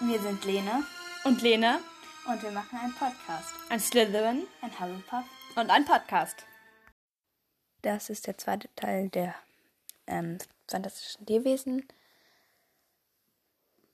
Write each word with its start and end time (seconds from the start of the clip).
Wir 0.00 0.20
sind 0.20 0.44
Lene 0.44 0.84
Und 1.24 1.42
Lena, 1.42 1.80
und 2.26 2.42
wir 2.42 2.50
machen 2.50 2.78
einen 2.78 2.94
Podcast. 2.94 3.54
ein 3.68 3.80
Slytherin 3.80 4.46
Ein 4.60 4.72
Hufflepuff. 4.80 5.24
und 5.56 5.70
ein 5.70 5.84
Podcast. 5.84 6.44
Das 7.82 8.10
ist 8.10 8.26
der 8.26 8.38
zweite 8.38 8.68
Teil 8.76 9.08
der 9.10 9.34
ähm, 10.06 10.38
fantastischen 10.68 11.26
Tierwesen. 11.26 11.86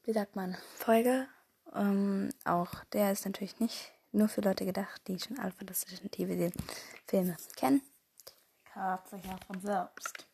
Wie 0.04 0.12
sagt 0.12 0.36
man? 0.36 0.56
Folge. 0.78 1.28
Ähm, 1.74 2.30
auch 2.44 2.84
der 2.92 3.12
ist 3.12 3.24
natürlich 3.26 3.58
nicht 3.60 3.92
nur 4.12 4.28
für 4.28 4.40
Leute 4.40 4.64
gedacht, 4.64 5.00
die 5.06 5.18
schon 5.18 5.38
alle 5.38 5.52
fantastischen 5.52 6.10
Tierwesen-Filme 6.10 7.36
kennen. 7.56 7.82
Hat 8.74 9.08
sich 9.08 9.24
ja 9.24 9.36
von 9.46 9.60
selbst. 9.60 10.26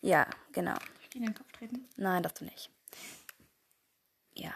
Ja, 0.00 0.26
genau. 0.52 0.76
In 1.14 1.22
den 1.22 1.34
Kopf 1.34 1.50
treten. 1.52 1.88
Nein, 1.96 2.22
darfst 2.22 2.40
du 2.40 2.44
nicht. 2.44 2.70
Ja, 4.34 4.52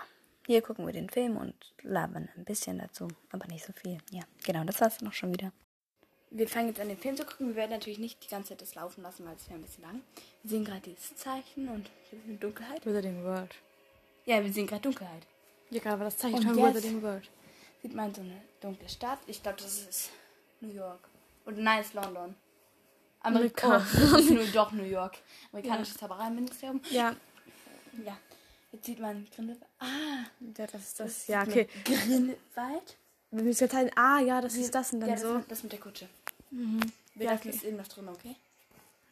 hier 0.47 0.63
gucken 0.63 0.87
wir 0.87 0.93
den 0.93 1.09
Film 1.11 1.37
und 1.37 1.55
labern 1.83 2.29
ein 2.37 2.45
bisschen 2.45 2.79
dazu, 2.79 3.09
aber 3.31 3.47
nicht 3.47 3.65
so 3.65 3.73
viel. 3.73 3.99
Ja, 4.11 4.23
genau, 4.45 4.65
das 4.65 4.81
war's 4.81 4.99
auch 5.07 5.13
schon 5.13 5.33
wieder. 5.33 5.53
Wir 6.31 6.49
fangen 6.49 6.69
jetzt 6.69 6.81
an, 6.81 6.89
den 6.89 6.97
Film 6.97 7.15
zu 7.17 7.25
gucken. 7.27 7.49
Wir 7.49 7.57
werden 7.57 7.73
natürlich 7.73 7.99
nicht 7.99 8.25
die 8.25 8.29
ganze 8.29 8.51
Zeit 8.51 8.63
das 8.63 8.75
laufen 8.75 9.03
lassen, 9.03 9.25
weil 9.27 9.37
es 9.37 9.47
wäre 9.49 9.59
ein 9.59 9.63
bisschen 9.63 9.83
lang. 9.85 10.01
Wir 10.43 10.51
sehen 10.51 10.65
gerade 10.65 10.81
dieses 10.81 11.15
Zeichen 11.17 11.69
und 11.69 11.91
hier 12.09 12.19
ist 12.19 12.25
eine 12.27 12.37
Dunkelheit. 12.39 12.87
Wizarding 12.87 13.23
World. 13.25 13.55
Ja, 14.25 14.43
wir 14.43 14.53
sehen 14.53 14.67
gerade 14.67 14.81
Dunkelheit. 14.83 15.27
Ja, 15.71 15.81
gerade 15.81 15.99
war 15.99 16.07
das 16.07 16.17
Zeichen 16.17 16.37
Und 16.37 16.45
von 16.45 16.59
jetzt- 16.59 16.77
Wizarding 16.77 17.03
World. 17.03 17.31
Sieht 17.83 17.95
man 17.95 18.15
so 18.15 18.21
eine 18.23 18.41
dunkle 18.61 18.89
Stadt. 18.89 19.19
Ich 19.27 19.43
glaube, 19.43 19.59
das 19.61 19.79
ist 19.87 20.11
New 20.61 20.73
York. 20.73 21.01
Oder 21.45 21.57
nein, 21.57 21.81
es 21.81 21.89
ist 21.89 21.95
London. 21.95 22.35
Amerika. 23.21 23.67
Amerika. 23.67 23.87
Oh, 23.97 24.13
das 24.17 24.21
ist 24.23 24.31
nur 24.31 24.45
doch 24.47 24.73
New 24.73 24.85
York. 24.85 25.19
Amerikanisches 25.53 25.97
Zaubereiministerium. 25.97 26.81
Ja, 26.91 27.15
Ja. 28.05 28.17
Jetzt 28.73 28.87
sieht 28.87 28.99
man 29.01 29.29
Grindelwald. 29.35 29.71
Ah, 29.79 30.25
ja, 30.41 30.67
das 30.67 30.83
ist 30.83 31.01
das 31.01 31.15
das. 31.19 31.27
Ja, 31.29 31.43
okay. 31.43 31.69
Grindelwald. 31.85 32.97
Wir 33.31 33.43
müssen 33.45 33.65
jetzt 33.65 33.75
halt, 33.75 33.93
ah, 33.97 34.19
ja, 34.21 34.41
das 34.41 34.55
ist 34.55 34.75
das 34.75 34.93
und 34.93 35.01
dann 35.01 35.11
ja, 35.11 35.15
das, 35.15 35.23
so. 35.25 35.35
mit, 35.35 35.51
das 35.51 35.63
mit 35.63 35.73
der 35.73 35.81
Kutsche. 35.81 36.09
Wir 36.51 37.27
Ja, 37.27 37.35
okay. 37.35 37.51
es 37.51 37.63
eben 37.63 37.77
noch 37.77 37.89
drin, 37.89 38.09
okay? 38.09 38.37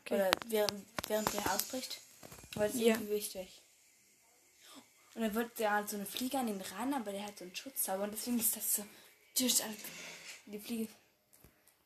Okay. 0.04 0.14
Oder 0.14 0.30
während, 0.48 0.72
während 1.06 1.32
der 1.32 1.54
ausbricht. 1.54 2.00
Weil 2.54 2.68
es 2.68 2.74
ist 2.74 2.80
Ja. 2.82 2.94
irgendwie 2.94 3.14
wichtig. 3.14 3.62
Und 5.14 5.22
dann 5.22 5.34
wird 5.34 5.58
der 5.58 5.72
halt 5.72 5.88
so 5.88 5.96
eine 5.96 6.06
Fliege 6.06 6.38
an 6.38 6.48
ihn 6.48 6.60
ran, 6.60 6.94
aber 6.94 7.12
der 7.12 7.24
hat 7.26 7.38
so 7.38 7.44
einen 7.44 7.54
Schutzzauber 7.54 8.04
und 8.04 8.12
deswegen 8.12 8.38
ist 8.38 8.56
das 8.56 8.76
so. 8.76 8.84
Die 10.46 10.58
Fliege. 10.58 10.88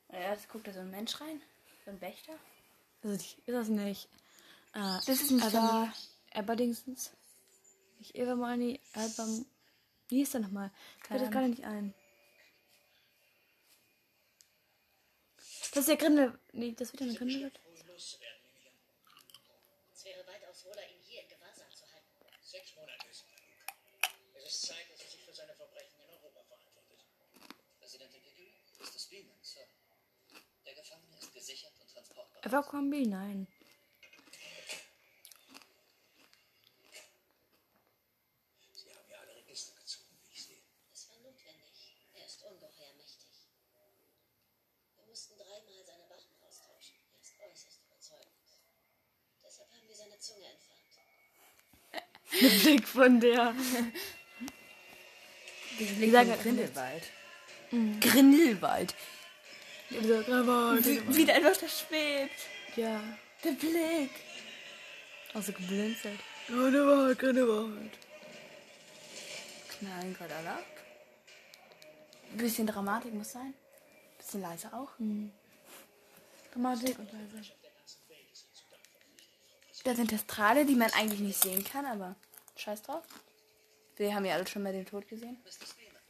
Und 0.09 0.15
erst 0.17 0.49
guckt 0.49 0.67
da 0.67 0.73
so 0.73 0.81
ein 0.81 0.91
Mensch 0.91 1.21
rein. 1.21 1.41
So 1.85 1.91
ein 1.91 2.01
Wächter. 2.01 2.33
Also, 3.03 3.15
ist 3.15 3.37
das 3.47 3.69
nicht. 3.69 4.09
Äh, 4.75 4.79
Das 5.07 5.09
ist 5.09 5.31
nicht 5.31 5.45
aber. 5.45 5.93
Aberdingsens. 6.33 7.11
Nicht 8.05 8.17
Evermoney, 8.17 8.81
Album. 8.93 9.47
Wie 10.09 10.17
hieß 10.17 10.33
der 10.33 10.43
nochmal? 10.43 10.71
Fällt 11.09 11.23
das 11.23 11.31
gerade 11.31 11.49
nicht 11.49 11.65
ein. 11.65 11.95
Das 15.39 15.77
ist 15.77 15.89
der 15.89 15.97
Grindel. 15.97 16.39
Nee, 16.53 16.73
das 16.73 16.93
wird 16.93 17.01
ja 17.01 17.07
eine 17.07 17.17
Grindelwald. 17.17 17.59
Es 17.97 18.19
wäre 20.05 20.27
weitaus 20.27 20.67
wohler, 20.67 20.87
ihn 20.91 21.01
hier 21.01 21.23
in 21.23 21.29
Gewahrsam 21.31 21.71
zu 21.71 21.91
halten. 21.91 22.11
Sechs 22.43 22.77
Monate 22.77 23.09
ist 23.09 23.25
genug. 23.25 23.41
Es 24.35 24.45
ist 24.53 24.67
Zeit, 24.67 24.85
dass 24.93 25.01
er 25.01 25.09
sich 25.09 25.25
für 25.25 25.33
seine 25.33 25.55
Verbrechen 25.55 25.99
in 26.03 26.11
Europa 26.11 26.43
verantwortet. 26.45 27.07
Präsidentin 27.81 28.21
Piggery, 28.21 28.53
Mr. 28.81 28.99
Spielman, 28.99 29.39
Sir. 29.41 29.65
Der 30.67 30.75
Gefangene 30.75 31.17
ist 31.19 31.33
gesichert 31.33 31.73
und 31.81 31.91
transportbereit. 31.91 32.45
Abercrombie? 32.45 33.07
Nein. 33.07 33.47
Sie 38.73 38.93
haben 38.93 39.09
ja 39.09 39.19
alle 39.21 39.35
Register 39.37 39.73
gezogen, 39.77 40.19
wie 40.25 40.33
ich 40.33 40.45
sehe. 40.45 40.61
Es 40.93 41.09
war 41.09 41.19
notwendig. 41.21 41.97
Er 42.13 42.27
ist 42.27 42.43
ungeheuer 42.43 42.93
mächtig. 42.99 43.49
Wir 44.97 45.07
mussten 45.07 45.39
dreimal 45.39 45.85
seine 45.87 46.11
Wachen 46.11 46.37
austauschen. 46.47 46.97
Er 47.15 47.21
ist 47.21 47.33
äußerst 47.41 47.81
überzeugend. 47.87 48.61
Deshalb 49.43 49.73
haben 49.73 49.89
wir 49.89 49.97
seine 49.97 50.19
Zunge 50.19 50.47
entfernt. 50.47 50.81
Mit 52.41 52.63
Blick 52.63 52.89
von 52.89 53.21
der. 53.21 53.55
Ich 55.77 56.13
sage 56.13 56.37
Grindelwald. 56.41 57.03
Grindelwald. 58.01 58.95
Dieser 59.91 60.23
Grindelwald. 60.23 61.17
Wieder 61.17 61.35
etwas, 61.35 61.59
das 61.59 61.81
schwebt. 61.81 62.31
Ja. 62.77 63.03
Der 63.43 63.51
Blick. 63.51 64.11
Also 65.33 65.51
geblinzelt. 65.53 66.21
Grindelwald, 66.47 67.19
Grindelwald. 67.19 67.91
Knallen 69.79 70.15
gerade 70.15 70.37
alle 70.37 70.51
ab. 70.51 70.67
Bisschen 72.35 72.69
Dramatik 72.69 73.13
muss 73.15 73.33
sein. 73.33 73.53
Bisschen 74.19 74.43
leise 74.43 74.73
auch. 74.73 74.91
Dramatik 76.53 76.99
und 77.01 77.11
leise. 77.13 77.51
Da 79.85 79.95
sind 79.95 80.09
Testrale, 80.09 80.65
die 80.65 80.77
man 80.77 80.91
eigentlich 80.93 81.21
nicht 81.21 81.41
sehen 81.41 81.63
kann, 81.63 81.85
aber 81.85 82.17
scheiß 82.57 82.83
drauf. 82.83 83.05
Wir 83.97 84.15
haben 84.15 84.25
ja 84.25 84.35
alle 84.35 84.47
schon 84.47 84.63
mal 84.63 84.73
den 84.73 84.87
Tod 84.87 85.07
gesehen. 85.07 85.37
Er. 85.45 86.01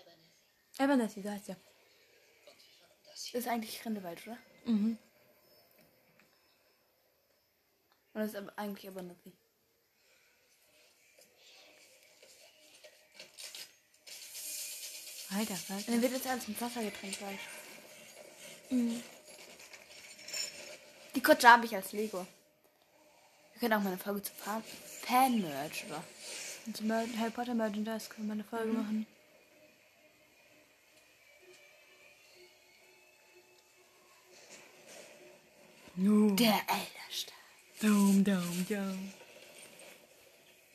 Abernathy. 0.00 0.82
Abernathy, 0.82 1.22
da 1.22 1.30
heißt 1.32 1.48
ja. 1.48 1.56
Das 3.06 3.32
ist 3.32 3.48
eigentlich 3.48 3.80
Grindelwald, 3.80 4.26
oder? 4.26 4.38
Mhm. 4.64 4.98
Und 8.12 8.20
das 8.20 8.30
ist 8.30 8.36
aber 8.36 8.52
eigentlich 8.58 8.88
aber 8.88 9.02
Alter, 15.36 15.54
Und 15.54 15.70
Alter. 15.76 15.92
dann 15.92 16.02
wird 16.02 16.12
jetzt 16.12 16.26
alles 16.26 16.48
mit 16.48 16.60
Wasser 16.60 16.82
getränkt 16.82 17.18
gleich. 17.18 17.38
Die 21.14 21.22
Kutsche 21.22 21.48
habe 21.48 21.66
ich 21.66 21.74
als 21.74 21.92
Lego. 21.92 22.26
Wir 23.52 23.60
können 23.60 23.74
auch 23.74 23.82
mal 23.82 23.88
eine 23.92 23.98
Folge 23.98 24.22
zu 24.22 24.32
Fan- 24.34 24.62
Fan-Merch, 25.02 25.84
oder? 25.88 26.02
Und 26.66 26.76
zum 26.76 26.86
Mer- 26.88 27.06
Harry 27.18 27.30
Potter 27.30 27.54
Merchandise 27.54 28.08
können 28.08 28.26
wir 28.28 28.32
eine 28.34 28.44
Folge 28.44 28.72
machen. 28.72 29.06
No. 35.96 36.34
Der 36.36 36.60
Elderstein. 36.68 37.34
Dum, 37.80 38.24
dum, 38.24 38.66
dum. 38.68 39.12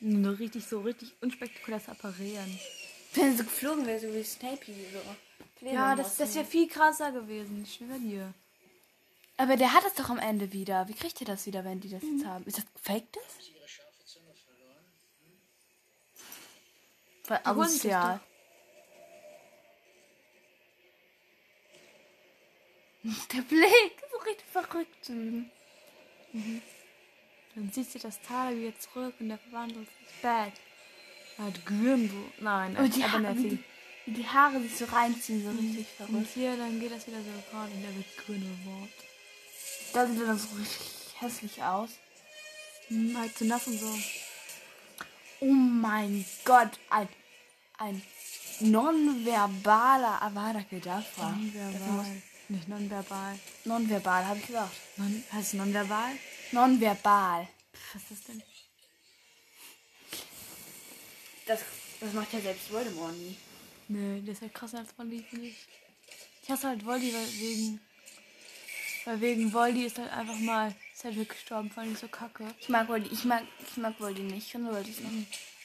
Nur 0.00 0.38
richtig 0.38 0.66
so 0.66 0.80
richtig 0.80 1.12
unspektakuläres 1.20 1.88
Apparieren. 1.88 2.58
Wenn 3.14 3.36
so 3.36 3.44
geflogen 3.44 3.86
wäre, 3.86 4.00
so 4.00 4.12
wie 4.12 4.22
Snape 4.24 4.64
hier 4.64 4.74
so. 4.92 5.66
Ja, 5.66 5.94
das, 5.94 6.16
das 6.16 6.34
wäre 6.34 6.44
viel 6.44 6.68
krasser 6.68 7.12
gewesen. 7.12 7.62
Ich 7.64 7.74
schwöre 7.74 7.98
dir. 7.98 8.34
Aber 9.36 9.56
der 9.56 9.72
hat 9.72 9.84
es 9.84 9.94
doch 9.94 10.10
am 10.10 10.18
Ende 10.18 10.52
wieder. 10.52 10.88
Wie 10.88 10.94
kriegt 10.94 11.20
er 11.20 11.26
das 11.26 11.46
wieder, 11.46 11.64
wenn 11.64 11.80
die 11.80 11.88
das 11.88 12.02
jetzt 12.02 12.24
haben? 12.24 12.44
Ist 12.46 12.58
das 12.58 12.64
fake 12.80 13.12
das? 13.12 13.22
Sie 13.44 13.52
ihre 13.52 13.68
scharfe 13.68 14.04
Zunge 14.04 14.34
verloren? 14.34 14.84
Voll 17.22 17.38
holen 17.54 17.68
sich 17.68 17.82
das 17.82 17.92
asozial. 17.92 18.20
Der 23.32 23.42
Blick, 23.42 24.02
so 24.12 24.18
richtig 24.18 24.46
verrückt. 24.48 25.08
Dann 27.54 27.72
zieht 27.72 27.90
sie 27.90 27.98
das 27.98 28.20
Tal 28.22 28.56
wieder 28.56 28.78
zurück 28.78 29.14
und 29.18 29.28
der 29.28 29.38
verwandelt 29.38 29.88
sich 29.88 30.22
bad. 30.22 30.52
Hat 31.38 31.66
Grimble. 31.66 32.24
Nein, 32.40 32.76
Und 32.76 32.94
die, 32.94 33.02
aber 33.04 33.32
die, 33.34 33.58
die 34.06 34.26
Haare 34.26 34.60
sich 34.60 34.76
so 34.76 34.84
reinziehen, 34.86 35.42
so 35.44 35.50
richtig 35.50 35.86
Und 35.98 36.06
verrückt. 36.08 36.30
hier, 36.34 36.56
dann 36.56 36.78
geht 36.80 36.92
das 36.92 37.06
wieder 37.06 37.18
so 37.18 37.30
gerade 37.50 37.72
und 37.72 37.82
der 37.82 37.94
wird 37.96 38.16
Grindelwald. 38.18 38.90
Da 39.92 40.06
sieht 40.06 40.20
er 40.20 40.26
dann 40.26 40.38
so 40.38 40.48
richtig 40.58 40.80
hässlich 41.18 41.62
aus. 41.62 41.90
Hm, 42.88 43.16
halt 43.18 43.36
zu 43.36 43.44
nass 43.44 43.66
und 43.66 43.78
so. 43.78 43.94
Oh 45.40 45.46
mein 45.52 46.24
Gott, 46.44 46.70
ein, 46.90 47.08
ein 47.78 48.02
nonverbaler 48.60 50.22
Avada 50.22 50.62
Kedavra. 50.62 51.30
Nonverbal. 51.30 52.22
Nicht 52.48 52.68
nonverbal. 52.68 53.38
Nonverbal, 53.64 54.26
habe 54.26 54.38
ich 54.38 54.46
gesagt. 54.46 54.72
Non, 54.96 55.24
heißt 55.32 55.48
es 55.48 55.52
nonverbal? 55.54 56.12
Nonverbal. 56.52 57.48
Was 57.94 58.02
ist 58.02 58.10
das 58.10 58.22
denn? 58.24 58.42
Das, 61.52 61.60
das 62.00 62.14
macht 62.14 62.32
ja 62.32 62.40
selbst 62.40 62.72
Voldemort 62.72 63.12
nie. 63.12 63.36
Nö, 63.88 64.22
der 64.22 64.32
ist 64.32 64.40
halt 64.40 64.54
krasser 64.54 64.78
als 64.78 64.96
Voldy, 64.96 65.22
finde 65.28 65.48
ich. 65.48 65.56
Ich 66.42 66.50
hasse 66.50 66.68
halt 66.68 66.86
Voldy, 66.86 67.12
weil 67.12 67.26
wegen. 67.40 67.80
Weil 69.04 69.20
wegen 69.20 69.52
Voldy 69.52 69.84
ist 69.84 69.98
halt 69.98 70.10
einfach 70.12 70.38
mal 70.38 70.74
Cedric 70.96 71.28
gestorben, 71.28 71.70
fand 71.70 71.92
ich 71.92 71.98
so 71.98 72.08
kacke. 72.08 72.46
Ich 72.58 72.70
mag 72.70 72.88
Voldy, 72.88 73.10
ich 73.12 73.24
mag, 73.24 73.42
ich 73.68 73.76
mag 73.76 74.00
Voldy 74.00 74.22
nicht. 74.22 74.46
Ich 74.46 74.52
finde 74.52 74.72
Voldy 74.72 74.90
ist 74.90 75.02
noch 75.02 75.10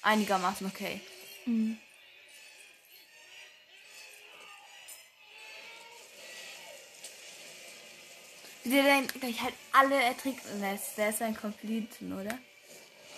einigermaßen 0.01 0.67
okay. 0.67 0.99
Mhm. 1.45 1.77
Wie 8.65 8.71
der 8.71 8.83
dann 8.83 9.07
gleich 9.07 9.41
halt 9.41 9.53
alle 9.71 10.03
ertrinken 10.03 10.59
lässt. 10.59 10.97
Der 10.97 11.11
ist 11.11 11.21
ein 11.21 11.37
Komplizen, 11.37 12.11
oder? 12.11 12.37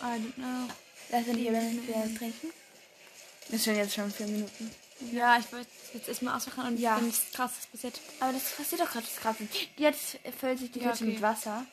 I 0.02 0.04
don't 0.04 0.34
know. 0.36 0.68
Lass 1.10 1.28
ihn 1.28 1.36
nicht 1.36 1.50
aber 1.50 1.60
nicht 1.62 1.88
wieder 1.88 2.04
trinken. 2.18 2.48
Ist 3.50 3.66
schon 3.66 3.76
jetzt 3.76 3.94
schon 3.96 4.12
vier 4.12 4.28
Minuten. 4.28 4.72
Ja, 5.12 5.38
ich 5.40 5.52
wollte 5.52 5.68
jetzt 5.94 6.08
erstmal 6.10 6.36
ausmachen 6.36 6.68
und 6.68 6.78
Ja. 6.80 6.96
ja. 6.98 7.02
wenn 7.02 7.10
es 7.10 7.22
krass 7.34 7.52
ist 7.60 7.72
passiert. 7.72 8.00
Aber 8.20 8.34
das 8.34 8.52
passiert 8.52 8.82
doch 8.82 8.92
gerade 8.92 9.06
das 9.06 9.16
Krasse. 9.16 9.44
Hat 9.82 10.34
füllt 10.40 10.60
sich 10.60 10.72
die 10.72 10.80
Ja, 10.80 10.90
Kiste 10.92 11.06
okay. 11.06 11.14
mit 11.14 11.22
Wasser. 11.22 11.66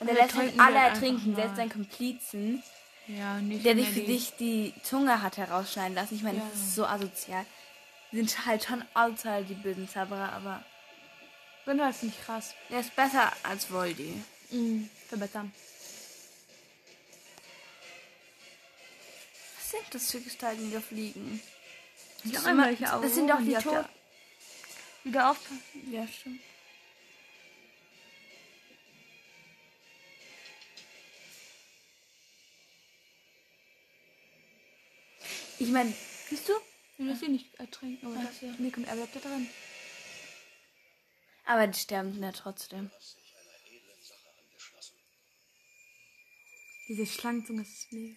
Und 0.00 0.08
Und 0.08 0.16
er 0.16 0.22
lässt 0.22 0.34
halt 0.34 0.46
trinken 0.48 0.60
alle 0.60 0.74
dann 0.74 0.84
ertrinken, 0.92 1.34
selbst 1.36 1.56
seinen 1.56 1.70
Komplizen, 1.70 2.62
Ja, 3.06 3.36
nicht 3.40 3.64
der 3.64 3.76
sich 3.76 3.88
für 3.88 4.00
dich 4.00 4.32
die 4.38 4.74
Zunge 4.82 5.22
hat 5.22 5.36
herausschneiden 5.36 5.94
lassen. 5.94 6.16
Ich 6.16 6.22
meine, 6.22 6.38
Ja. 6.38 6.48
das 6.52 6.60
ist 6.60 6.74
so 6.74 6.84
asozial. 6.84 7.46
Die 8.10 8.16
sind 8.16 8.44
halt 8.46 8.64
schon 8.64 8.84
allzeit 8.92 9.48
die 9.48 9.54
bösen 9.54 9.88
Zauberer, 9.88 10.32
aber 10.32 10.62
Grindelwald 11.64 11.94
finde 11.96 12.14
ich 12.18 12.24
krass. 12.26 12.54
er 12.70 12.80
ist 12.80 12.94
besser 12.96 13.32
als 13.44 13.70
Voldy. 13.70 14.20
Mhm. 14.50 14.90
Verbessern. 15.08 15.52
Sind 19.72 19.94
das 19.94 20.10
für 20.10 20.20
Gestalten, 20.20 20.68
die 20.68 20.72
da 20.72 20.80
fliegen? 20.80 21.42
Das, 22.24 22.44
einmal 22.44 22.72
immer, 22.72 22.80
welche 22.80 23.02
das 23.02 23.14
sind 23.14 23.28
doch 23.28 23.40
die 23.40 23.54
Toten. 23.54 23.88
Wieder 25.04 25.30
auf. 25.30 25.38
Ja, 25.90 26.06
stimmt. 26.06 26.40
Ich 35.58 35.68
meine, 35.68 35.92
siehst 36.28 36.48
du? 36.48 36.52
Ich 36.98 37.06
will 37.06 37.16
sie 37.16 37.28
nicht 37.28 37.54
ertrinken, 37.54 38.06
aber 38.06 38.16
das 38.16 38.40
ja. 38.40 38.54
Nee, 38.58 38.70
kommt, 38.70 38.88
er 38.88 38.96
bleibt 38.96 39.16
da 39.16 39.20
drin. 39.20 39.48
Aber 41.44 41.66
die 41.66 41.78
sterben 41.78 42.22
ja 42.22 42.32
trotzdem. 42.32 42.90
Diese 46.88 47.06
Schlangenzunge 47.06 47.62
ist 47.62 47.92
mega. 47.92 48.16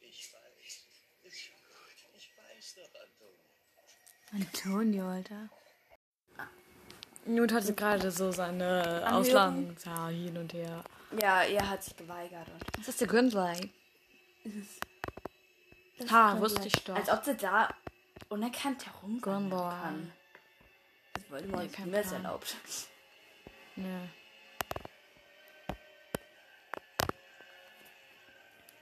Ich 0.00 0.32
weiß. 0.32 0.84
Ist 1.22 1.40
schon 1.40 1.54
gut. 1.56 1.96
Ich 2.16 2.36
weiß 2.36 2.74
doch, 2.74 2.90
Antonio. 4.32 5.08
Alter. 5.08 5.48
Newt 7.24 7.52
hatte 7.52 7.72
gerade 7.74 8.10
so 8.10 8.32
seine 8.32 8.82
Anhörung. 9.04 9.20
Auslands 9.20 9.84
ja, 9.84 10.08
hin 10.08 10.36
und 10.36 10.52
her. 10.52 10.82
Ja, 11.20 11.42
er 11.42 11.68
hat 11.68 11.84
sich 11.84 11.96
geweigert. 11.96 12.48
Und 12.48 12.78
Das 12.78 12.88
ist 12.88 13.00
der. 13.00 13.70
Das 15.98 16.10
Ha, 16.10 16.32
ist 16.34 16.40
wusste 16.40 16.66
ich 16.66 16.72
doch. 16.84 16.96
Als 16.96 17.08
ob 17.10 17.24
sie 17.24 17.36
da 17.36 17.68
unerkannt 18.28 18.84
herumgehen 18.86 19.20
Grindelwald. 19.20 19.82
kann. 19.82 20.12
Das 21.14 21.30
wollte 21.30 21.46
man 21.48 21.60
Nee, 21.60 21.70
niemals 21.84 22.08
Plan. 22.08 22.24
erlaubt. 22.24 22.56
Nö. 23.76 23.98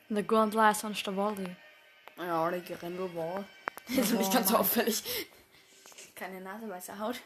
The 0.08 0.26
Grindelwald 0.26 0.72
ist 0.76 0.80
von 0.80 0.94
Stavoli. 0.94 1.56
Ja, 2.16 2.50
der 2.50 2.60
Grindelwald. 2.60 3.44
Das 3.88 3.98
ist 3.98 4.12
nicht 4.14 4.32
ganz 4.32 4.48
so 4.48 4.56
auffällig. 4.56 5.02
Keine 6.20 6.42
Nase, 6.42 6.68
weiße 6.68 6.98
Haut. 6.98 7.18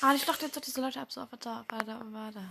Ah, 0.00 0.14
ich 0.16 0.24
dachte 0.24 0.46
jetzt 0.46 0.56
doch 0.56 0.60
diese 0.60 0.80
Leute 0.80 0.98
ab. 1.00 1.12
So, 1.12 1.20
warte, 1.30 1.64
warte, 1.68 2.00
warte. 2.12 2.44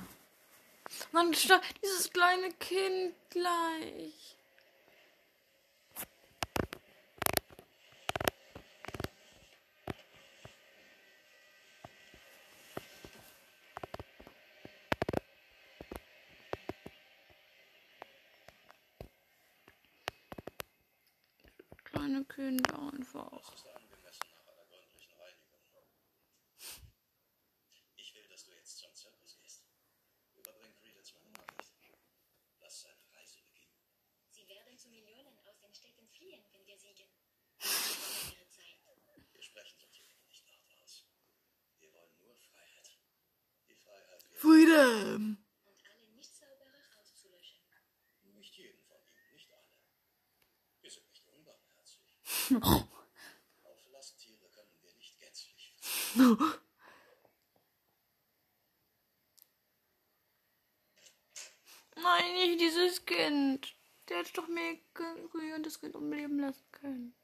Mann, 1.12 1.34
stopp, 1.34 1.64
dieses 1.84 2.10
kleine 2.14 2.54
Kind 2.54 3.14
gleich. 3.30 4.38
Kleine 21.84 22.24
Kind 22.26 22.72
einfach. 22.72 23.54
Ich 27.96 28.14
will, 28.14 28.28
dass 28.30 28.46
du 28.46 28.52
jetzt 29.10 29.38
zum 29.38 29.38
Zirkus 29.38 29.38
gehst. 29.38 29.64
Überbring 30.36 30.74
Credence 30.76 31.14
meine 31.14 31.32
Nachricht. 31.32 31.74
Lass 32.60 32.82
seine 32.82 33.12
Reise 33.14 33.40
beginnen. 33.42 33.76
Sie 34.30 34.48
werden 34.48 34.78
zu 34.78 34.90
Millionen 34.90 35.38
aus 35.48 35.60
den 35.60 35.74
Städten 35.74 36.08
fliehen, 36.08 36.44
wenn 36.52 36.66
wir 36.66 36.78
siegen. 36.78 37.10
Ihre 37.60 38.48
Zeit. 38.50 38.80
Wir 39.34 39.42
sprechen 39.42 39.80
solche 39.80 40.04
Dinge 40.06 40.26
nicht 40.28 40.48
laut 40.48 40.84
aus. 40.84 41.06
Wir 41.80 41.94
wollen 41.94 42.18
nur 42.20 42.36
Freiheit. 42.36 42.92
Die 43.68 43.76
Freiheit, 43.76 44.24
Freedom! 44.34 45.38
Und 45.66 45.90
alle 45.90 46.08
Nichtzauberer 46.10 47.00
auszulöschen. 47.00 47.60
nicht 48.22 48.56
jeden 48.56 48.84
von 48.84 49.02
ihnen, 49.02 49.34
nicht 49.34 49.52
alle. 49.52 49.68
Wir 50.82 50.92
sind 50.92 51.10
nicht 51.10 51.28
unbarmherzig. 51.28 52.20
Auf 53.64 53.88
Lasttiere 53.92 54.50
können 54.50 54.82
wir 54.82 54.94
nicht 54.96 55.20
gänzlich 55.20 55.76
Nein, 62.10 62.34
nicht 62.34 62.62
dieses 62.62 63.06
Kind. 63.06 63.76
Der 64.08 64.18
hätte 64.18 64.34
doch 64.34 64.48
mehr 64.48 64.78
Rühe 65.34 65.56
und 65.56 65.64
das 65.64 65.80
Kind 65.80 65.96
umleben 65.96 66.40
lassen 66.40 66.66
können. 66.72 67.16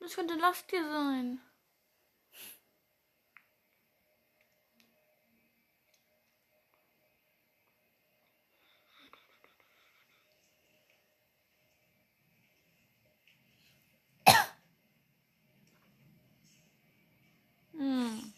Das 0.00 0.14
könnte 0.14 0.34
Lasttier 0.34 0.82
sein. 0.82 1.40
Hm. 17.82 18.32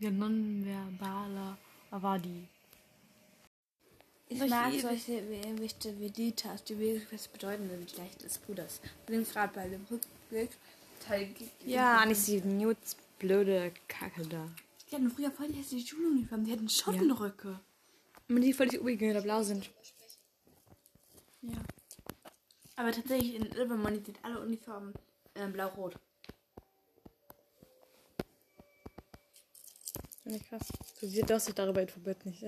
Der 0.00 0.10
nonverbale 0.10 1.56
Avadi. 1.90 2.46
Ich 4.28 4.38
Solche 4.38 4.54
mag 4.54 4.72
solche 4.80 5.22
Wichte 5.58 5.98
wie 5.98 6.10
Ditas, 6.10 6.64
die 6.64 6.78
wirklich 6.78 7.10
was 7.12 7.28
bedeuten 7.28 7.70
im 7.70 7.84
Geschlecht 7.84 8.22
des 8.22 8.36
Bruders. 8.38 8.80
Übrigens 9.06 9.32
gerade 9.32 9.54
bei 9.54 9.68
dem 9.68 9.86
Rückblick. 9.90 10.50
Teil- 11.06 11.34
Ja, 11.64 12.04
nicht 12.04 12.26
die 12.26 12.40
Newts 12.42 12.96
blöde 13.18 13.72
Kacke 13.88 14.26
da. 14.26 14.48
Die 14.90 14.94
hatten 14.96 15.10
früher 15.10 15.30
voll 15.30 15.48
die 15.48 15.58
hässliche 15.58 15.86
Schuluniform. 15.88 16.44
Die 16.44 16.52
hatten 16.52 16.68
Schottenröcke. 16.68 17.58
Aber 18.28 18.40
die 18.40 18.52
völlig 18.52 18.74
übrig 18.74 19.02
oder 19.02 19.22
blau 19.22 19.42
sind. 19.42 19.70
Ja. 21.40 21.58
Aber 22.76 22.92
tatsächlich 22.92 23.34
in 23.34 23.46
Ilvermorny 23.46 24.00
sind 24.04 24.18
alle 24.22 24.40
Uniformen 24.40 24.92
äh, 25.34 25.46
blau-rot. 25.48 25.96
Ich 30.34 30.48
krass. 30.48 30.66
Du 30.98 31.06
siehst, 31.06 31.28
dass 31.28 31.48
ich 31.48 31.54
darüber 31.54 31.82
informiert 31.82 32.24
nicht. 32.24 32.42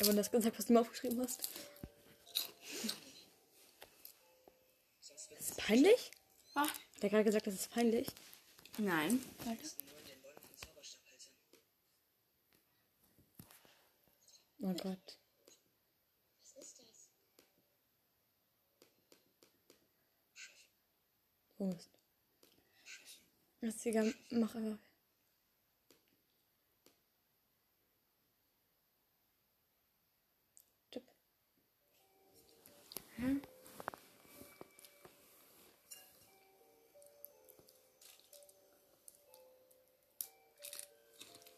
Aber 0.00 0.12
das 0.12 0.30
gesagt, 0.30 0.58
was 0.58 0.66
du 0.66 0.74
mir 0.74 0.80
aufgeschrieben 0.80 1.20
hast. 1.22 1.48
Ist 5.00 5.30
das 5.38 5.56
peinlich? 5.56 6.10
Was? 6.52 6.68
Der 7.00 7.04
hat 7.04 7.10
gerade 7.10 7.24
gesagt, 7.24 7.46
das 7.46 7.54
ist 7.54 7.70
peinlich. 7.70 8.08
Nein. 8.76 9.24
Halten. 9.46 9.70
Oh 14.60 14.74
Gott. 14.74 15.18
Was 16.54 16.66
ist 16.66 16.78
das? 21.58 21.74
Ist? 21.74 21.90
Das 23.62 23.74
ist 23.76 23.86
egal. 23.86 24.14
Mach 24.30 24.54
einfach. 24.54 24.87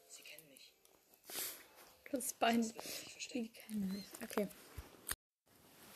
Sie 0.09 0.23
kennen 0.23 0.49
mich. 0.49 0.73
Das 2.11 2.25
ist 2.27 2.39
peinlich. 2.39 2.73
Die 3.33 3.49
kennen 3.49 3.93
mich. 3.93 4.05
Okay. 4.25 4.49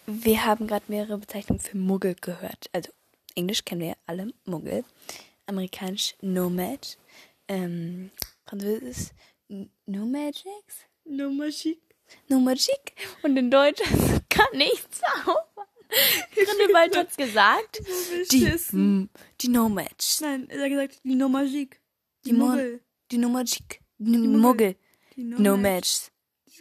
Wir 0.06 0.44
haben 0.44 0.66
gerade 0.66 0.84
mehrere 0.88 1.18
Bezeichnungen 1.18 1.60
für 1.60 1.76
Muggel 1.76 2.14
gehört. 2.14 2.68
Also 2.72 2.92
Englisch 3.34 3.64
kennen 3.64 3.80
wir 3.80 3.88
ja 3.88 3.96
alle, 4.06 4.32
Muggel. 4.44 4.84
Amerikanisch 5.46 6.14
Nomad. 6.20 6.98
Ähm, 7.48 8.10
Französisch 8.46 9.10
N- 9.48 9.70
No 9.86 10.06
Magics. 10.06 10.86
No 11.04 11.30
Magie. 11.30 11.78
No 12.28 12.38
Magic. 12.38 12.94
Und 13.22 13.36
in 13.36 13.50
Deutsch 13.50 13.80
kann 14.28 14.46
nichts 14.52 15.00
zaubern. 15.00 15.44
Grindelwald 16.34 16.96
hat's 16.96 17.16
gesagt. 17.16 17.80
Die, 18.30 18.76
mm, 18.76 19.08
die 19.40 19.48
No 19.48 19.68
Match. 19.68 20.20
Nein, 20.20 20.48
er 20.48 20.62
hat 20.62 20.70
gesagt, 20.70 21.00
die 21.04 21.14
No 21.14 21.28
Magie. 21.28 21.70
Die, 22.24 22.32
Mo 22.32 22.56
die 23.10 23.18
No 23.18 23.28
Magic. 23.28 23.80
Die 23.98 24.18
Muggel. 24.18 24.76
Die 25.16 25.24
No, 25.24 25.38
No 25.38 25.56
Match. 25.56 26.10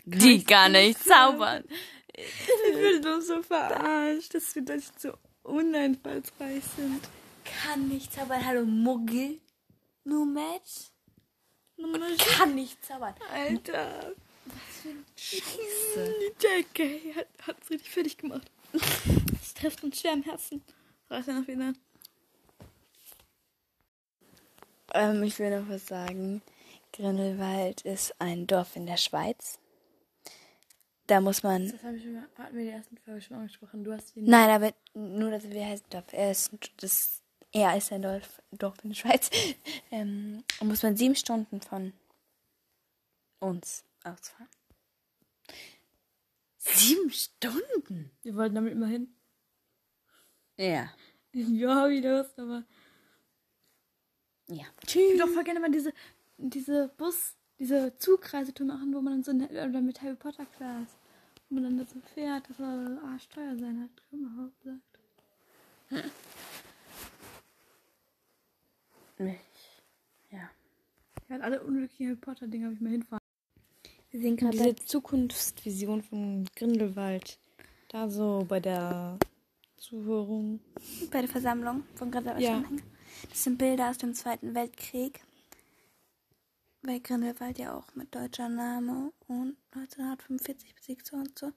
Die 0.05 0.43
kann 0.43 0.73
nicht 0.73 1.03
zaubern. 1.03 1.63
Ich 2.15 3.01
bin 3.01 3.07
uns 3.07 3.27
so 3.27 3.41
verarscht, 3.41 4.33
dass 4.33 4.53
wir 4.55 4.61
nicht 4.61 4.99
so 4.99 5.13
uneinfallsreich 5.43 6.63
sind. 6.75 7.01
Kann 7.43 7.87
nicht 7.87 8.13
zaubern. 8.13 8.45
Hallo, 8.45 8.65
Muggel. 8.65 9.39
No 10.03 10.25
Match. 10.25 10.91
No 11.77 11.87
Magie. 11.87 12.17
Kann 12.17 12.55
nicht 12.55 12.83
zaubern. 12.85 13.15
Alter. 13.31 14.13
Scheiße. 15.15 16.15
Die 16.19 16.45
Jackie 16.45 17.13
hat 17.15 17.27
hat's 17.47 17.69
richtig 17.69 17.89
fertig 17.89 18.17
gemacht. 18.17 18.51
Das 19.53 19.62
trifft 19.62 19.83
uns 19.83 20.00
schwer 20.00 20.13
am 20.13 20.24
Herzen. 20.24 20.63
Reiß 21.10 21.27
er 21.27 21.39
noch 21.39 21.48
wieder. 21.48 21.74
Ähm, 24.95 25.22
ich 25.22 25.38
will 25.38 25.60
noch 25.60 25.69
was 25.69 25.86
sagen. 25.86 26.41
Grindelwald 26.91 27.81
ist 27.81 28.19
ein 28.19 28.48
Dorf 28.48 28.75
in 28.75 28.88
der 28.88 28.98
Schweiz. 28.98 29.60
Da 31.05 31.22
muss 31.22 31.43
man. 31.43 31.69
Das 31.69 31.83
haben 31.83 31.95
wir 31.95 32.01
schon 32.01 32.13
mal, 32.13 32.27
hatten 32.36 32.55
wir 32.55 32.62
in 32.62 32.67
der 32.67 32.77
ersten 32.77 32.98
Folge 32.98 33.22
schon 33.22 33.38
angesprochen. 33.38 33.83
Du 33.83 33.93
hast 33.93 34.15
ihn. 34.15 34.25
Nein, 34.25 34.50
aber 34.50 34.74
nur, 34.95 35.29
dass 35.29 35.48
wir 35.48 35.65
heißt 35.65 35.86
Dorf. 35.93 36.05
Er 36.13 36.31
ist, 36.31 36.51
das, 36.77 37.22
er 37.51 37.77
ist 37.77 37.91
ein 37.91 38.01
Dorf, 38.01 38.41
Dorf 38.51 38.83
in 38.83 38.89
der 38.89 38.95
Schweiz. 38.95 39.29
Ähm, 39.91 40.43
da 40.57 40.65
muss 40.65 40.81
man 40.81 40.98
sieben 40.98 41.15
Stunden 41.15 41.62
von 41.62 41.93
uns 43.39 43.83
ausfahren. 44.03 44.50
Sieben 46.57 47.12
Stunden? 47.12 48.10
Wir 48.24 48.33
wollten 48.33 48.55
damit 48.55 48.72
immer 48.72 48.88
hin. 48.88 49.13
Ja. 50.57 50.89
Ja, 51.33 51.89
wie 51.89 52.01
das, 52.01 52.38
aber. 52.38 52.63
Ja. 54.48 54.65
Ich 54.86 54.95
würde 54.95 55.24
auch 55.24 55.29
voll 55.29 55.43
gerne 55.43 55.60
mal 55.60 55.72
diese, 55.72 55.93
diese 56.38 56.89
Bus, 56.98 57.36
diese 57.60 57.98
Zugreisetour 57.98 58.67
machen, 58.67 58.93
wo 58.93 59.01
man 59.01 59.13
dann 59.13 59.24
so 59.24 59.31
in, 59.31 59.43
oder 59.45 59.81
mit 59.81 60.01
Harry 60.01 60.15
Potter 60.15 60.45
Class. 60.45 60.88
Wo 61.50 61.55
man 61.55 61.63
dann 61.63 61.77
da 61.77 61.86
so 61.86 62.00
fährt, 62.13 62.50
das 62.50 62.57
soll 62.57 63.00
arschteuer 63.05 63.55
sein, 63.57 63.81
hat 63.81 63.89
Grimmer 64.10 64.51
gesagt. 64.60 64.81
Ja. 70.31 70.50
Ja, 71.29 71.39
alle 71.39 71.63
unglücklichen 71.63 72.07
Harry 72.07 72.17
Potter 72.17 72.48
Dinge 72.48 72.65
habe 72.65 72.75
ich 72.75 72.81
mal 72.81 72.91
hinfahren. 72.91 73.24
Wir 74.12 74.19
sehen 74.19 74.36
gerade 74.36 74.57
Diese 74.57 74.75
Zukunftsvision 74.75 76.03
von 76.03 76.45
Grindelwald. 76.55 77.39
Da 77.89 78.10
so 78.10 78.45
bei 78.48 78.60
der 78.60 79.17
Zuhörung. 79.83 80.61
bei 81.11 81.19
der 81.19 81.29
Versammlung 81.29 81.83
von 81.95 82.09
Grindelwald. 82.09 82.41
Ja. 82.41 82.63
Das 83.29 83.43
sind 83.43 83.57
Bilder 83.57 83.89
aus 83.89 83.97
dem 83.97 84.13
Zweiten 84.13 84.55
Weltkrieg. 84.55 85.21
Weil 86.83 87.01
Grindelwald 87.01 87.59
ja 87.59 87.75
auch 87.75 87.93
mit 87.93 88.15
deutscher 88.15 88.47
Name 88.47 89.11
und 89.27 89.57
1945 89.71 90.73
besiegt 90.73 91.07
so 91.07 91.17
und 91.17 91.37
so 91.37 91.47
auf 91.47 91.53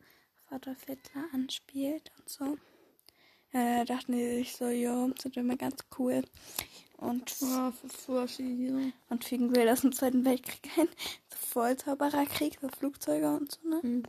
Adolf 0.50 0.84
Hitler 0.86 1.24
anspielt 1.32 2.10
und 2.18 2.28
so. 2.28 2.58
Ja, 3.52 3.78
da 3.78 3.84
dachten 3.84 4.12
die 4.12 4.38
sich 4.38 4.56
so, 4.56 4.68
jo, 4.68 5.12
sind 5.20 5.36
wir 5.36 5.44
mal 5.44 5.56
ganz 5.56 5.84
cool. 5.96 6.24
Und, 6.96 7.36
Oh, 7.42 7.72
und 9.08 9.24
fügen 9.24 9.54
wir 9.54 9.66
das 9.66 9.84
im 9.84 9.92
Zweiten 9.92 10.24
Weltkrieg 10.24 10.68
ein. 10.78 10.88
So 11.32 11.36
Vollzaubererkrieg, 11.36 12.58
so 12.60 12.68
Flugzeuge 12.68 13.36
und 13.36 13.52
so, 13.52 13.68
ne? 13.68 13.80
Ein 13.84 14.02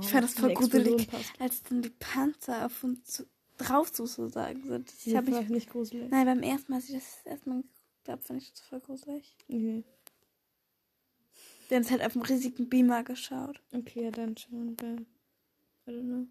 Ich 0.00 0.08
fand 0.08 0.24
das 0.24 0.34
voll 0.34 0.54
gruselig, 0.54 1.08
als 1.38 1.62
dann 1.64 1.82
die 1.82 1.90
Panzer 1.90 2.66
auf 2.66 2.82
uns 2.84 3.04
zu, 3.04 3.26
drauf 3.58 3.90
sozusagen 3.92 4.62
sind. 4.66 4.92
Ich 5.04 5.14
habe 5.14 5.30
habe 5.32 5.42
mich 5.42 5.50
nicht 5.50 5.70
gruselig. 5.70 6.10
Nein, 6.10 6.26
beim 6.26 6.42
ersten 6.42 6.72
Mal, 6.72 6.76
als 6.78 6.88
ich 6.88 6.94
das 6.94 7.20
erstmal 7.24 7.58
geguckt 7.58 8.08
habe, 8.08 8.22
fand 8.22 8.42
ich 8.42 8.50
das 8.50 8.60
voll 8.60 8.80
gruselig. 8.80 9.36
Okay. 9.48 9.84
Wir 11.68 11.76
haben 11.76 11.84
es 11.84 11.90
halt 11.90 12.04
auf 12.04 12.12
dem 12.12 12.22
riesigen 12.22 12.68
Beamer 12.68 13.02
geschaut. 13.02 13.60
Okay, 13.72 14.04
ja, 14.04 14.10
dann 14.10 14.36
schon. 14.36 14.76
I 15.86 15.90
don't 15.90 16.02
know. 16.02 16.26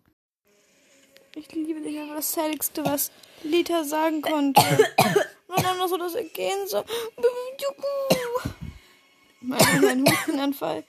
Ich 1.36 1.51
liebe 1.53 1.82
dich, 1.82 1.98
aber 2.00 2.15
das 2.15 2.36
Heiligste, 2.36 2.84
was 2.84 3.12
Lita 3.44 3.84
sagen 3.84 4.22
konnte. 4.22 4.62
Und 5.48 5.63
dann 5.63 5.77
noch 5.77 5.88
so 5.88 5.98
das 5.98 6.15
Ergehen 6.15 6.68
so. 6.68 6.84
Mein, 9.41 9.60
mein 9.82 10.06
Hustenanfall. 10.06 10.84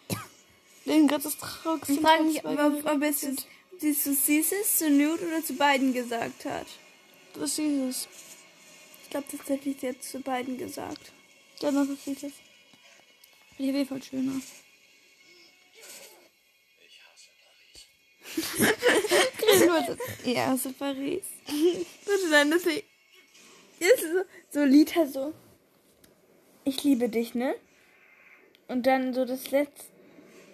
Den 0.84 1.06
das 1.06 1.36
Traurigste. 1.36 1.92
Ich 1.92 2.00
frage 2.00 2.24
mich, 2.24 2.44
ob, 2.44 2.84
ob 2.86 3.02
es 3.02 3.20
sie 3.20 3.94
zu 3.94 4.14
Caesar, 4.14 4.62
zu 4.62 4.90
Newt 4.90 5.22
oder 5.22 5.44
zu 5.44 5.54
beiden 5.54 5.92
gesagt 5.92 6.44
hat. 6.44 6.66
Ist 7.40 7.58
dieses. 7.58 8.08
Ich 9.02 9.10
glaube 9.10 9.26
tatsächlich, 9.30 9.76
sie 9.80 9.88
hat 9.90 10.02
zu 10.02 10.20
beiden 10.20 10.58
gesagt. 10.58 11.12
Dann 11.60 11.74
noch 11.74 11.86
das 11.86 12.04
dieses. 12.04 12.32
Die 13.58 13.64
jeden 13.64 13.86
Fall 13.86 14.02
schöner. 14.02 14.40
Ich 16.84 17.00
hasse 17.04 17.30
Paris. 19.48 19.66
Nur 19.66 19.80
das 19.80 19.98
erste 20.24 20.70
Paris. 20.70 21.24
Bitte 21.46 22.28
nein, 22.30 22.50
dass 22.50 22.64
sie. 22.64 22.84
Ist 23.78 24.00
so, 24.00 24.24
so 24.50 24.64
Lita 24.64 25.06
so. 25.06 25.32
Ich 26.64 26.82
liebe 26.82 27.08
dich, 27.08 27.34
ne? 27.34 27.54
Und 28.68 28.86
dann 28.86 29.12
so 29.14 29.24
das 29.24 29.50
letzte. 29.50 29.91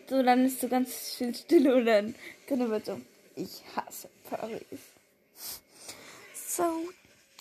So, 0.08 0.22
dann 0.22 0.46
ist 0.46 0.60
so 0.60 0.68
ganz 0.68 1.14
viel 1.16 1.34
Stille 1.34 1.76
und 1.76 1.84
dann 1.86 2.14
Grindelwald 2.46 2.86
so. 2.86 3.00
Ich 3.36 3.62
hasse 3.76 4.08
Paris. 4.28 4.62
So. 6.34 6.88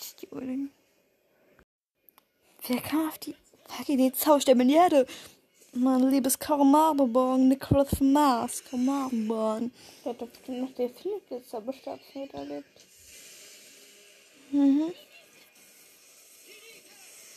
Stühlen. 0.02 0.72
Wer 2.68 2.82
kam 2.82 3.08
auf 3.08 3.18
die 3.20 3.36
fucking 3.68 3.98
die 3.98 4.12
Zauberstäbe 4.12 4.62
in 4.62 4.68
die 4.68 4.76
Erde? 4.76 5.08
Mein 5.74 6.10
liebes 6.10 6.38
Karl 6.40 6.66
Marborn, 6.66 7.48
Nicholas 7.48 7.90
von 7.90 8.12
Mars, 8.12 8.64
Karl 8.70 8.80
Marborn. 8.80 9.72
Der 10.04 10.12
hat 10.12 10.22
doch 10.22 10.28
bestimmt 10.28 10.62
noch 10.62 10.74
der 10.74 10.90
Philipp 10.90 11.24
Zauberstab 11.50 12.00
miterlebt. 12.14 12.86
Mhm. 14.52 14.94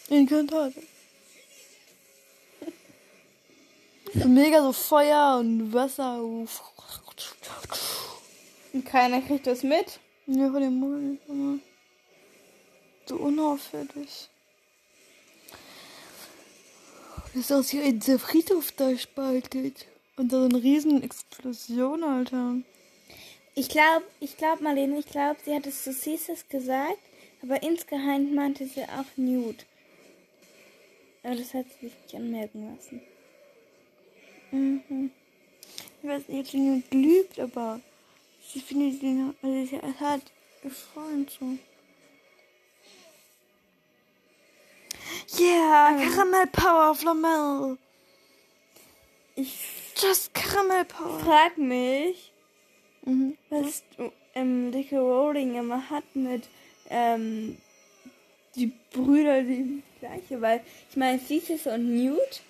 Inkantate. 0.09 0.83
So 4.13 4.27
mega 4.27 4.61
so 4.63 4.73
Feuer 4.73 5.39
und 5.39 5.73
Wasser. 5.73 6.21
Und 8.73 8.85
keiner 8.85 9.23
kriegt 9.23 9.47
das 9.47 9.63
mit. 9.63 10.01
Ja, 10.27 10.51
von 10.51 10.61
dem 10.61 11.21
aber 11.29 11.59
So 13.07 13.17
unauffällig. 13.17 14.29
Das 17.33 17.37
ist 17.37 17.53
aus 17.53 17.71
hier 17.71 17.93
dieser 17.93 18.19
Friedhof 18.19 18.73
da 18.73 18.97
spaltet. 18.99 19.87
Und 20.17 20.33
da 20.33 20.39
so 20.39 20.45
eine 20.45 20.63
riesen 20.63 21.03
Explosion, 21.03 22.03
Alter. 22.03 22.57
Ich 23.55 23.69
glaube, 23.69 24.05
ich 24.19 24.37
glaube, 24.37 24.63
Marlene, 24.63 24.99
ich 24.99 25.07
glaube, 25.07 25.39
sie 25.45 25.55
hat 25.55 25.67
es 25.67 25.85
zu 25.85 25.93
Caesars 25.93 26.49
gesagt, 26.49 26.99
aber 27.43 27.63
insgeheim 27.63 28.35
meinte 28.35 28.67
sie 28.67 28.83
auch 28.83 29.17
Newt. 29.17 29.67
Aber 31.23 31.37
das 31.37 31.55
hat 31.55 31.67
sie 31.69 31.87
sich 31.87 31.97
nicht 32.03 32.15
anmerken 32.15 32.75
lassen. 32.75 33.01
Mhm. 34.51 35.11
Ich 36.03 36.09
weiß 36.09 36.29
nicht, 36.29 36.41
ob 36.41 36.47
sie 36.47 36.59
niemand 36.59 36.93
lügt, 36.95 37.39
aber 37.39 37.81
sie 38.53 38.61
findet 38.61 39.03
ihn, 39.03 39.35
also 39.43 39.67
sie 39.67 39.81
hat 40.01 40.23
gefallen 40.63 41.27
so. 41.29 41.59
Yeah, 45.39 45.93
Caramel 46.11 46.47
Power, 46.49 46.95
Flamel. 46.95 47.79
Ich 49.37 49.59
Just 49.97 50.35
Caramel 50.35 50.85
Power. 50.85 51.21
frag 51.21 51.59
mich, 51.59 52.33
Mhm. 53.03 53.37
was 53.49 53.83
ähm, 54.35 54.73
Dicke 54.73 54.99
Rowling 54.99 55.55
immer 55.57 55.89
hat 55.89 56.05
mit 56.15 56.49
ähm, 56.91 57.57
die 58.57 58.73
Brüder 58.93 59.43
die 59.43 59.83
gleiche, 60.01 60.41
weil 60.41 60.63
ich 60.91 60.97
meine 60.97 61.19
Caesars 61.19 61.67
und 61.67 61.95
Newt 61.97 62.43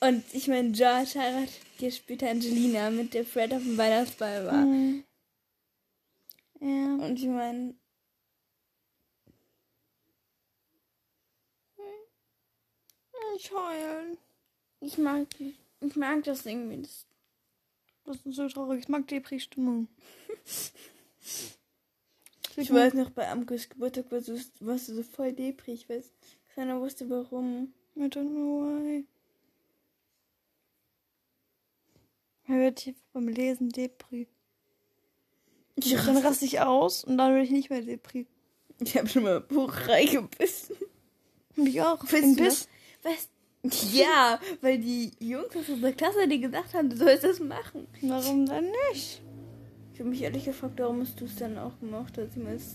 und 0.00 0.24
ich 0.32 0.48
meine 0.48 0.72
George 0.72 1.12
heiratet 1.16 1.60
hier 1.78 1.90
später 1.90 2.30
Angelina, 2.30 2.90
mit 2.90 3.14
der 3.14 3.24
Fred 3.24 3.52
auf 3.52 3.62
dem 3.62 3.76
Weihnachtsball 3.76 4.46
war. 4.46 4.64
Mhm. 4.64 5.04
Ja. 6.60 6.94
Und 7.06 7.18
ich 7.18 7.26
meine, 7.26 7.74
Ich 13.36 13.52
heulen. 13.52 14.16
ich 14.80 14.96
mag, 14.96 15.26
ich 15.80 15.96
mag 15.96 16.24
das 16.24 16.46
irgendwie. 16.46 16.80
Das 16.82 17.06
Das 18.04 18.16
ist 18.24 18.36
so 18.36 18.48
traurig. 18.48 18.80
Ich 18.80 18.88
mag 18.88 19.06
Depri-Stimmung. 19.06 19.88
Ich 22.58 22.72
weiß 22.72 22.94
noch, 22.94 23.10
bei 23.10 23.28
Amkus 23.28 23.68
Geburtstag 23.68 24.10
warst 24.10 24.28
du, 24.28 24.40
warst 24.60 24.88
du 24.88 24.94
so 24.94 25.02
voll 25.02 25.32
depri. 25.34 25.72
Ich 25.72 25.88
weiß, 25.90 26.10
keiner 26.54 26.80
wusste 26.80 27.08
warum. 27.10 27.74
I 27.96 28.04
don't 28.04 28.30
know 28.30 28.62
why. 28.62 29.04
Er 32.48 32.58
wird 32.58 32.80
hier 32.80 32.94
beim 33.12 33.28
Lesen 33.28 33.70
Depri. 33.70 34.28
Ich, 35.76 35.94
Dann 35.94 36.16
raste 36.18 36.44
ich 36.44 36.60
aus 36.60 37.04
und 37.04 37.18
dann 37.18 37.34
will 37.34 37.42
ich 37.42 37.50
nicht 37.50 37.70
mehr 37.70 37.82
Depri. 37.82 38.26
ich 38.78 38.96
habe 38.96 39.08
schon 39.08 39.24
mal 39.24 39.36
ein 39.36 39.46
Buch 39.48 39.72
reingebissen. 39.88 40.76
Und 41.56 41.66
ich 41.66 41.82
auch. 41.82 42.02
Weißt 42.04 42.36
Biss. 42.36 42.68
Weißt 43.02 43.30
Ja, 43.92 44.40
weil 44.60 44.78
die 44.78 45.12
Jungs 45.18 45.54
aus 45.56 45.68
unserer 45.68 45.92
Klasse 45.92 46.28
dir 46.28 46.38
gesagt 46.38 46.74
haben, 46.74 46.88
du 46.88 46.96
sollst 46.96 47.24
das 47.24 47.40
machen. 47.40 47.88
Warum 48.02 48.46
dann 48.46 48.70
nicht? 48.90 49.22
Ich 49.92 50.00
habe 50.00 50.10
mich 50.10 50.22
ehrlich 50.22 50.44
gefragt, 50.44 50.74
warum 50.78 51.00
hast 51.00 51.20
du 51.20 51.24
es 51.24 51.36
dann 51.36 51.58
auch 51.58 51.78
gemacht? 51.80 52.18
Also 52.18 52.40
das, 52.40 52.74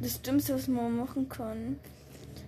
das 0.00 0.22
Dümmste, 0.22 0.54
was 0.54 0.68
man 0.68 0.96
machen 0.96 1.28
kann. 1.28 1.80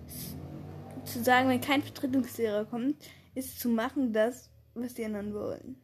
ist 0.07 1.11
Zu 1.11 1.23
sagen, 1.23 1.49
wenn 1.49 1.61
kein 1.61 1.81
Vertretungslehrer 1.81 2.65
kommt, 2.65 2.95
ist 3.33 3.59
zu 3.59 3.69
machen 3.69 4.13
das, 4.13 4.49
was 4.75 4.93
die 4.93 5.05
anderen 5.05 5.33
wollen. 5.33 5.81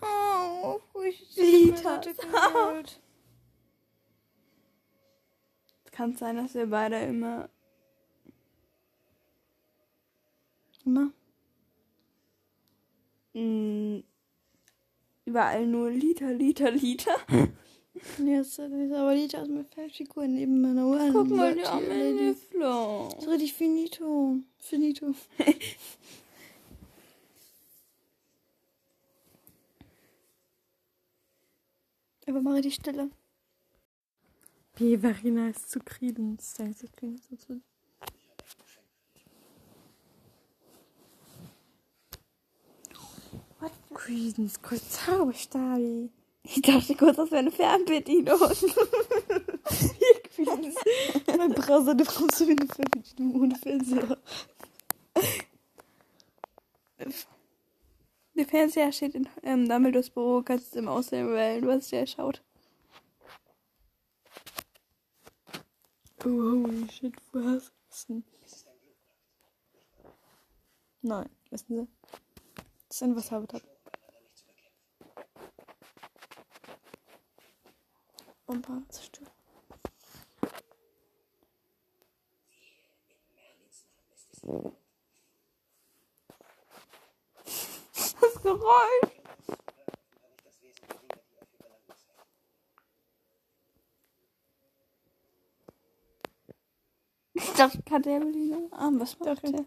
Oh, 0.00 0.80
ich 1.08 1.34
gewählt. 1.34 3.00
Es 5.84 5.90
kann 5.90 6.16
sein, 6.16 6.36
dass 6.36 6.54
wir 6.54 6.66
beide 6.66 6.98
immer 7.00 7.50
Immer? 10.84 11.12
mh, 13.34 14.02
überall 15.24 15.66
nur 15.66 15.90
Liter, 15.90 16.32
Liter, 16.32 16.70
Liter. 16.70 17.16
Ja, 18.18 18.38
das 18.38 18.58
ist 18.58 18.58
aber 18.58 19.14
Lita 19.14 19.42
ist 19.42 19.50
mit 19.50 19.68
Fallfiguren 19.68 20.34
neben 20.34 20.62
meiner 20.62 20.86
Uhr. 20.86 21.10
Guck 21.12 21.28
mal, 21.28 21.54
die 21.54 21.62
arme 21.62 22.12
Niffler. 22.14 23.10
So 23.20 23.30
richtig 23.30 23.52
finito. 23.52 24.36
Finito. 24.58 25.14
Aber 32.32 32.40
mache 32.40 32.62
die 32.62 32.70
Stille. 32.70 33.10
Wie 34.76 34.96
very 34.96 35.30
nice 35.30 35.68
zu 35.68 35.80
kriegen. 35.80 36.38
Sehr, 36.40 36.72
sehr 36.72 36.88
zu 36.90 37.60
What? 43.60 43.72
Credence, 43.92 44.62
kurz 44.62 45.04
Zauberstabi. 45.04 46.08
Ich 46.44 46.62
dachte 46.62 46.94
kurz, 46.94 47.18
das 47.18 47.30
wäre 47.30 47.40
eine 47.40 47.50
Fernbedienung. 47.52 48.40
mein 51.36 51.52
Browser, 51.52 51.94
du 51.94 52.04
kommst 52.06 52.38
so 52.38 52.44
eine 52.44 52.66
Fernbedienung 52.66 53.42
ohne 53.42 53.56
Fernseher. 53.56 54.16
Der 58.34 58.46
Fernseher 58.46 58.90
steht 58.92 59.14
in 59.14 59.28
ähm, 59.42 59.68
Dumbledores 59.68 60.08
Büro, 60.10 60.42
kannst 60.42 60.74
du 60.74 60.78
im 60.78 60.88
Aussehen 60.88 61.28
wählen, 61.32 61.66
was 61.66 61.88
der 61.88 62.06
schaut. 62.06 62.42
Oh, 66.24 66.28
holy 66.28 66.90
shit, 66.90 67.14
was 67.32 67.72
ist 67.90 68.08
denn? 68.08 68.24
Nein, 71.02 71.28
wissen 71.50 71.76
Sie? 71.76 71.88
Das 72.88 72.96
ist 72.96 73.02
ein 73.02 73.16
Wasserhabitat. 73.16 73.62
Bomber 78.46 78.82
zerstört. 78.88 79.32
Das 88.22 88.40
Geräusch. 88.40 89.10
Ich 97.34 97.52
dachte, 97.54 97.82
kann 97.82 98.02
der 98.02 98.20
Berliner? 98.20 98.68
Ah, 98.70 98.90
was 98.92 99.18
macht 99.18 99.42
der? 99.42 99.64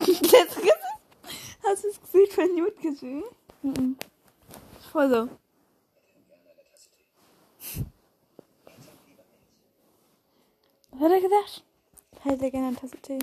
Jetzt 0.00 0.56
gesehen? 0.56 0.72
Hast 1.62 1.84
du 1.84 1.88
das 1.88 2.00
Gesicht 2.00 2.32
von 2.32 2.54
Newt 2.56 2.80
gesehen? 2.80 3.22
Mhm. 3.62 3.96
Voll 4.90 5.08
so. 5.08 5.28
Was 10.90 11.00
hat 11.00 11.10
er 11.10 11.20
gesagt? 11.20 11.64
Hätte 12.22 12.50
gerne 12.50 12.68
eine 12.68 12.76
Tasse 12.76 12.96
Tee. 12.98 13.18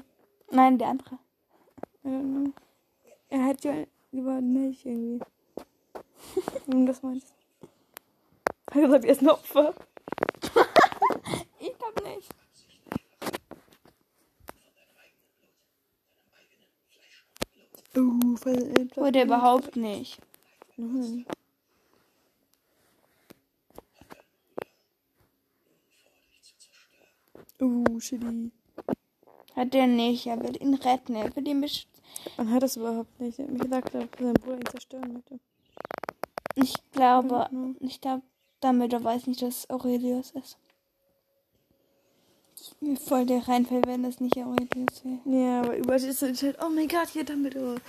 Nein, 0.51 0.77
der 0.77 0.87
andere. 0.87 1.19
Know. 2.03 2.53
Er 3.29 3.45
hat 3.45 3.63
ja 3.63 3.85
lieber 4.11 4.41
Milch 4.41 4.85
irgendwie. 4.85 5.23
Wenn 6.65 6.85
du 6.85 6.91
das 6.91 7.03
meinst. 7.03 7.27
Hat 8.71 8.75
er 8.75 8.81
gesagt, 8.81 9.05
er 9.05 9.11
ist 9.11 9.21
ein 9.21 9.29
Opfer. 9.29 9.73
Ich 11.59 11.77
glaube 11.77 12.09
nicht. 12.09 12.29
Oh, 17.97 18.35
voll 18.37 18.53
etwas. 18.53 18.97
Wollte 18.97 19.19
er 19.19 19.25
überhaupt 19.25 19.75
nicht. 19.75 20.19
Mhm. 20.79 21.25
Oh, 27.59 27.99
shitty. 27.99 28.51
Hat 29.55 29.75
er 29.75 29.87
nicht. 29.87 30.25
Er 30.27 30.39
will 30.41 30.55
ihn 30.61 30.75
retten. 30.75 31.15
Er 31.15 31.35
will 31.35 31.47
ihn 31.47 31.61
beschützen. 31.61 32.01
Man 32.37 32.51
hat 32.51 32.63
das 32.63 32.77
überhaupt 32.77 33.19
nicht. 33.19 33.39
Er 33.39 33.45
hat 33.45 33.51
mir 33.53 33.59
gesagt, 33.59 33.93
dass 33.93 34.05
sein 34.19 34.33
Bruder 34.35 34.55
ihn 34.57 34.65
zerstören 34.65 35.13
möchte. 35.13 35.39
Ich 36.55 36.73
glaube, 36.91 37.47
Mhm. 37.51 37.75
ich 37.81 37.99
glaube, 38.01 38.23
Dumbledore 38.61 39.03
weiß 39.03 39.27
nicht, 39.27 39.41
dass 39.41 39.69
Aurelius 39.69 40.31
ist. 40.31 40.57
Mir 42.81 42.97
voll 42.97 43.25
der 43.25 43.47
reinfällt, 43.47 43.87
wenn 43.87 44.03
das 44.03 44.19
nicht 44.19 44.37
Aurelius 44.37 45.03
wäre. 45.03 45.19
Ja, 45.25 45.61
aber 45.61 45.77
überall 45.77 46.01
ist 46.01 46.21
es 46.21 46.43
halt, 46.43 46.57
oh 46.63 46.69
mein 46.69 46.87
Gott, 46.87 47.07
hier 47.09 47.23
Dumbledore. 47.23 47.79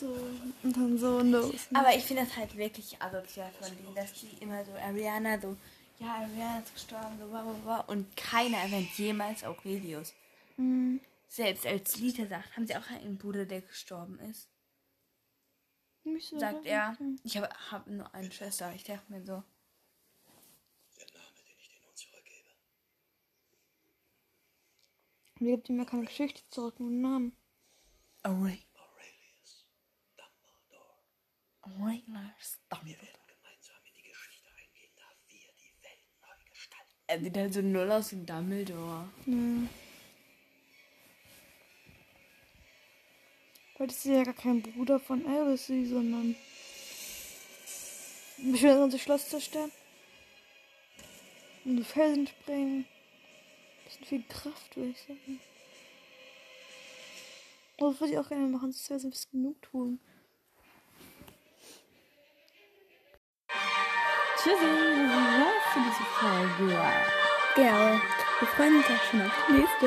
So, 0.00 0.16
und 0.62 0.76
dann 0.76 0.96
so 0.96 1.20
los. 1.20 1.68
Aber 1.74 1.94
ich 1.94 2.04
finde 2.04 2.24
das 2.24 2.34
halt 2.34 2.56
wirklich 2.56 3.00
asozial 3.02 3.50
von 3.52 3.68
denen, 3.76 3.94
dass 3.94 4.14
die 4.14 4.30
immer 4.40 4.64
so 4.64 4.72
Ariana 4.72 5.38
so, 5.38 5.58
ja, 5.98 6.14
Ariana 6.22 6.60
ist 6.60 6.72
gestorben, 6.72 7.18
so, 7.20 7.26
bla, 7.26 7.42
bla, 7.42 7.52
bla, 7.52 7.80
und 7.80 8.16
keiner 8.16 8.56
erwähnt 8.56 8.88
jemals 8.96 9.44
Aurelius. 9.44 10.14
Mhm. 10.56 11.00
Selbst 11.28 11.66
als 11.66 11.98
Lita 11.98 12.24
sagt, 12.26 12.56
haben 12.56 12.66
sie 12.66 12.76
auch 12.76 12.88
einen 12.88 13.18
Bruder, 13.18 13.44
der 13.44 13.60
gestorben 13.60 14.18
ist. 14.20 14.48
Mich 16.04 16.28
so 16.28 16.38
Sagt 16.38 16.64
er, 16.64 16.96
ich 17.22 17.36
habe 17.36 17.50
hab 17.70 17.86
nur 17.86 18.12
eine 18.14 18.32
Schwester. 18.32 18.72
Ich 18.74 18.84
dachte 18.84 19.12
mir 19.12 19.20
so, 19.20 19.42
Der 20.96 21.06
Name, 21.12 21.34
den 21.36 21.56
ich 21.58 21.68
dir 21.68 21.80
nun 21.84 21.94
zurückgebe. 21.94 22.48
Mir 25.40 25.56
gibt 25.56 25.68
ihm 25.68 25.78
ja 25.78 25.84
keine 25.84 26.06
Geschichte 26.06 26.40
zurück, 26.48 26.80
nur 26.80 26.88
einen 26.88 27.02
Namen. 27.02 27.36
Aurelius. 28.22 28.69
Dumbledore. 28.69 28.69
Aurelius. 31.62 32.58
Wir 32.82 32.96
werden 33.00 33.20
gemeinsam 33.26 33.76
in 33.84 33.92
die 33.94 34.02
Geschichte 34.08 34.48
eingehen, 34.48 34.92
da 34.96 35.04
wir 35.28 35.52
die 35.52 35.74
Welt 35.82 36.04
neu 36.20 36.50
gestalten. 36.50 36.94
Er 37.06 37.20
sieht 37.20 37.36
halt 37.36 37.54
so 37.54 37.62
null 37.62 37.92
aus 37.92 38.12
wie 38.12 38.24
Dumbledore. 38.24 39.08
Ja. 39.26 39.68
Weil 43.78 43.86
das 43.86 43.96
ist 43.96 44.04
ja 44.04 44.24
gar 44.24 44.34
kein 44.34 44.62
Bruder 44.62 45.00
von 45.00 45.26
Albus, 45.26 45.66
sondern. 45.66 46.36
Ich 48.36 48.62
will 48.62 48.78
unser 48.78 48.98
Schloss 48.98 49.28
zerstören. 49.28 49.70
Und 51.64 51.76
die 51.76 51.84
Felsen 51.84 52.26
sprengen. 52.26 52.86
Bisschen 53.84 54.06
viel 54.06 54.24
Kraft, 54.28 54.76
würde 54.76 54.90
ich 54.90 55.00
sagen. 55.00 55.40
Aber 57.78 57.90
das 57.90 58.00
würde 58.00 58.12
ich 58.12 58.18
auch 58.18 58.28
gerne 58.28 58.46
machen, 58.48 58.70
das 58.70 58.88
wäre 58.90 59.00
so 59.00 59.08
ein 59.08 59.10
bisschen 59.10 59.32
genug 59.32 59.60
Tschüssi, 64.42 64.56
das 64.56 65.12
war's 65.12 65.66
für 65.74 65.80
diese 65.80 66.04
Folge. 66.18 66.80
Genau. 67.56 68.00
Wir 68.38 68.48
freuen 68.48 68.76
uns 68.76 68.86
auch 68.86 69.10
schon 69.10 69.20
auf 69.20 69.32
die 69.46 69.52
nächste. 69.52 69.86